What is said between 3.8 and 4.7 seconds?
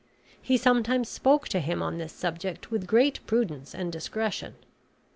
discretion.